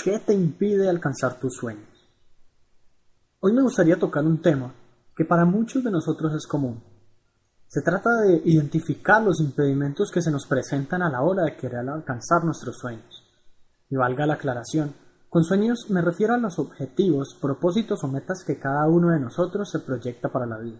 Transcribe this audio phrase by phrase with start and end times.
[0.00, 1.88] ¿Qué te impide alcanzar tus sueños?
[3.40, 4.72] Hoy me gustaría tocar un tema
[5.16, 6.80] que para muchos de nosotros es común.
[7.66, 11.88] Se trata de identificar los impedimentos que se nos presentan a la hora de querer
[11.88, 13.24] alcanzar nuestros sueños.
[13.90, 14.94] Y valga la aclaración,
[15.28, 19.68] con sueños me refiero a los objetivos, propósitos o metas que cada uno de nosotros
[19.68, 20.78] se proyecta para la vida.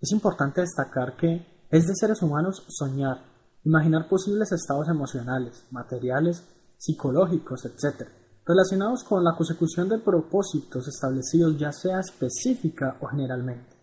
[0.00, 3.24] Es importante destacar que es de seres humanos soñar,
[3.64, 6.44] imaginar posibles estados emocionales, materiales,
[6.82, 8.08] psicológicos, etc.,
[8.44, 13.76] relacionados con la consecución de propósitos establecidos ya sea específica o generalmente.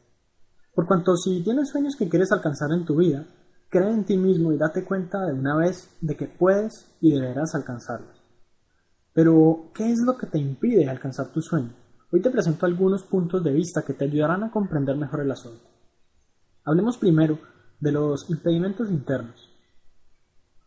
[0.75, 3.25] Por cuanto si tienes sueños que quieres alcanzar en tu vida,
[3.69, 7.55] cree en ti mismo y date cuenta de una vez de que puedes y deberás
[7.55, 8.21] alcanzarlos.
[9.13, 11.73] Pero, ¿qué es lo que te impide alcanzar tu sueño?
[12.11, 15.63] Hoy te presento algunos puntos de vista que te ayudarán a comprender mejor el asunto.
[16.65, 17.39] Hablemos primero
[17.79, 19.49] de los impedimentos internos.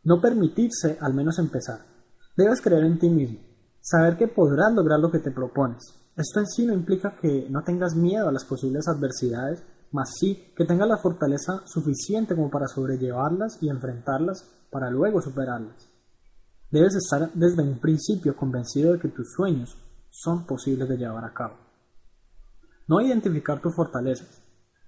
[0.05, 1.92] No permitirse al menos empezar.
[2.35, 3.41] Debes creer en ti mismo,
[3.83, 5.83] saber que podrás lograr lo que te propones.
[6.17, 10.51] Esto en sí no implica que no tengas miedo a las posibles adversidades, mas sí
[10.57, 15.91] que tengas la fortaleza suficiente como para sobrellevarlas y enfrentarlas para luego superarlas.
[16.71, 19.77] Debes estar desde un principio convencido de que tus sueños
[20.09, 21.57] son posibles de llevar a cabo.
[22.89, 24.41] No identificar tus fortalezas.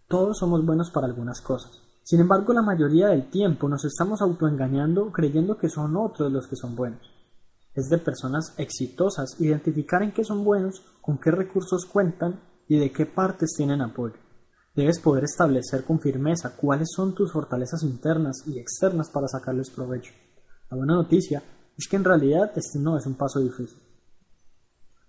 [0.08, 1.72] Todos somos buenos para algunas cosas.
[2.04, 6.56] Sin embargo, la mayoría del tiempo nos estamos autoengañando creyendo que son otros los que
[6.56, 7.23] son buenos.
[7.74, 12.92] Es de personas exitosas identificar en qué son buenos, con qué recursos cuentan y de
[12.92, 14.14] qué partes tienen apoyo.
[14.74, 20.12] Debes poder establecer con firmeza cuáles son tus fortalezas internas y externas para sacarles provecho.
[20.70, 21.42] La buena noticia
[21.76, 23.78] es que en realidad este no es un paso difícil.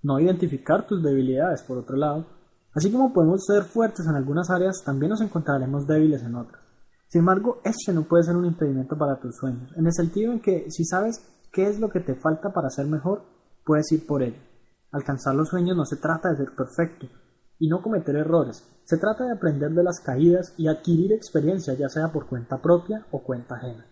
[0.03, 2.27] No identificar tus debilidades, por otro lado,
[2.73, 6.61] así como podemos ser fuertes en algunas áreas, también nos encontraremos débiles en otras.
[7.08, 10.41] Sin embargo, este no puede ser un impedimento para tus sueños, en el sentido en
[10.41, 11.21] que si sabes
[11.56, 13.23] qué es lo que te falta para ser mejor,
[13.64, 14.42] puedes ir por ello.
[14.92, 17.08] Alcanzar los sueños no se trata de ser perfecto
[17.58, 21.88] y no cometer errores, se trata de aprender de las caídas y adquirir experiencia ya
[21.88, 23.86] sea por cuenta propia o cuenta ajena.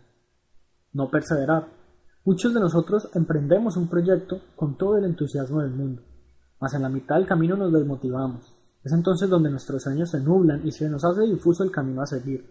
[0.91, 1.69] No perseverar.
[2.25, 6.01] Muchos de nosotros emprendemos un proyecto con todo el entusiasmo del mundo,
[6.59, 8.53] mas en la mitad del camino nos desmotivamos.
[8.83, 12.07] Es entonces donde nuestros sueños se nublan y se nos hace difuso el camino a
[12.07, 12.45] seguir.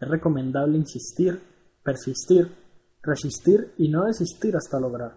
[0.00, 1.40] Es recomendable insistir,
[1.84, 2.61] persistir,
[3.02, 5.14] resistir y no desistir hasta lograr.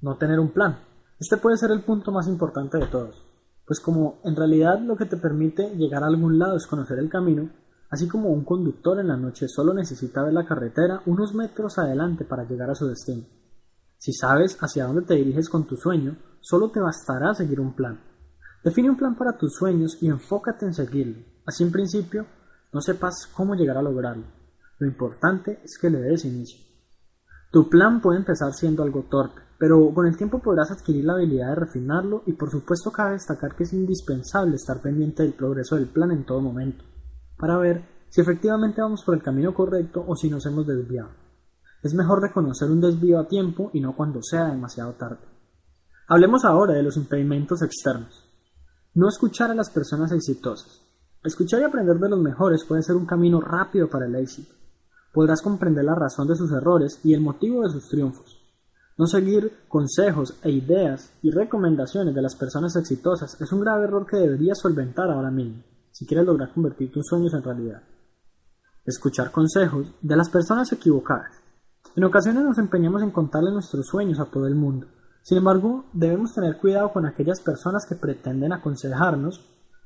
[0.00, 0.78] No tener un plan.
[1.20, 3.24] Este puede ser el punto más importante de todos,
[3.66, 7.08] pues como en realidad lo que te permite llegar a algún lado es conocer el
[7.08, 7.50] camino,
[7.90, 12.24] así como un conductor en la noche solo necesita ver la carretera unos metros adelante
[12.24, 13.24] para llegar a su destino.
[13.98, 18.00] Si sabes hacia dónde te diriges con tu sueño, solo te bastará seguir un plan.
[18.64, 21.22] Define un plan para tus sueños y enfócate en seguirlo.
[21.46, 22.26] Así en principio
[22.72, 24.41] no sepas cómo llegar a lograrlo.
[24.82, 26.58] Lo importante es que le des inicio.
[27.52, 31.50] Tu plan puede empezar siendo algo torpe, pero con el tiempo podrás adquirir la habilidad
[31.50, 35.86] de refinarlo y por supuesto cabe destacar que es indispensable estar pendiente del progreso del
[35.86, 36.82] plan en todo momento,
[37.38, 41.10] para ver si efectivamente vamos por el camino correcto o si nos hemos desviado.
[41.80, 45.24] Es mejor reconocer un desvío a tiempo y no cuando sea demasiado tarde.
[46.08, 48.28] Hablemos ahora de los impedimentos externos.
[48.94, 50.82] No escuchar a las personas exitosas.
[51.22, 54.56] Escuchar y aprender de los mejores puede ser un camino rápido para el éxito.
[55.12, 58.38] Podrás comprender la razón de sus errores y el motivo de sus triunfos.
[58.96, 64.06] No seguir consejos e ideas y recomendaciones de las personas exitosas es un grave error
[64.06, 67.82] que deberías solventar ahora mismo, si quieres lograr convertir tus sueños en realidad.
[68.84, 71.42] Escuchar consejos de las personas equivocadas.
[71.94, 74.86] En ocasiones nos empeñamos en contarle nuestros sueños a todo el mundo.
[75.22, 79.40] Sin embargo, debemos tener cuidado con aquellas personas que pretenden aconsejarnos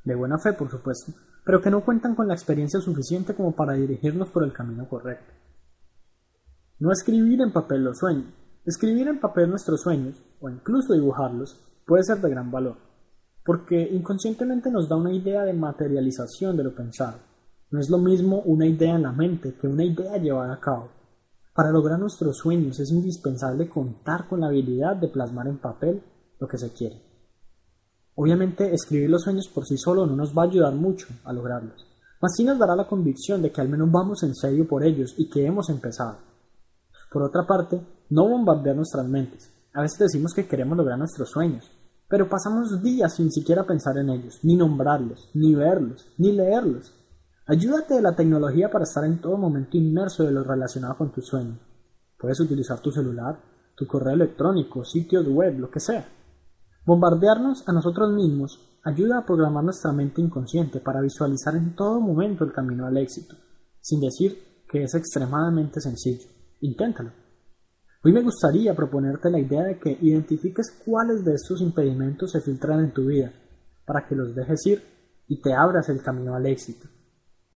[0.06, 1.12] de buena fe por supuesto,
[1.44, 5.33] pero que no cuentan con la experiencia suficiente como para dirigirnos por el camino correcto.
[6.78, 8.33] No escribir en papel los sueños.
[8.65, 12.77] Escribir en papel nuestros sueños, o incluso dibujarlos, puede ser de gran valor,
[13.44, 17.19] porque inconscientemente nos da una idea de materialización de lo pensado.
[17.71, 20.91] No es lo mismo una idea en la mente que una idea llevada a cabo.
[21.55, 26.02] Para lograr nuestros sueños es indispensable contar con la habilidad de plasmar en papel
[26.38, 27.15] lo que se quiere.
[28.16, 31.86] Obviamente, escribir los sueños por sí solo no nos va a ayudar mucho a lograrlos,
[32.20, 35.14] mas sí nos dará la convicción de que al menos vamos en serio por ellos
[35.18, 36.16] y que hemos empezado.
[37.12, 37.80] Por otra parte,
[38.10, 39.52] no bombardear nuestras mentes.
[39.74, 41.70] A veces decimos que queremos lograr nuestros sueños,
[42.08, 46.94] pero pasamos días sin siquiera pensar en ellos, ni nombrarlos, ni verlos, ni leerlos.
[47.46, 51.26] Ayúdate de la tecnología para estar en todo momento inmerso de lo relacionado con tus
[51.26, 51.58] sueños.
[52.18, 53.38] Puedes utilizar tu celular,
[53.76, 56.08] tu correo electrónico, sitios web, lo que sea.
[56.87, 62.44] Bombardearnos a nosotros mismos ayuda a programar nuestra mente inconsciente para visualizar en todo momento
[62.44, 63.35] el camino al éxito,
[63.81, 66.29] sin decir que es extremadamente sencillo.
[66.61, 67.11] Inténtalo.
[68.05, 72.79] Hoy me gustaría proponerte la idea de que identifiques cuáles de estos impedimentos se filtran
[72.79, 73.33] en tu vida,
[73.85, 74.85] para que los dejes ir
[75.27, 76.87] y te abras el camino al éxito.